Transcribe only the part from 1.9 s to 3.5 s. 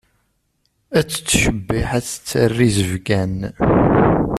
ad tettarra izebgan.